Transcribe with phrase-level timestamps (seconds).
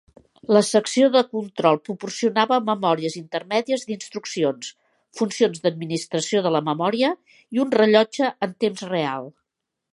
[0.55, 4.73] La secció de control proporcionava memòries intermèdies d'instruccions,
[5.21, 7.15] funcions d'administració de la memòria
[7.59, 9.35] i un rellotge en temps real.